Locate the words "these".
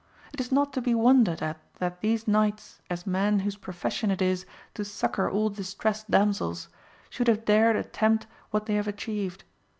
2.01-2.27